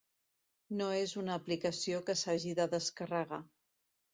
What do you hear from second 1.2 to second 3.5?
una aplicació que s'hagi de descarregar.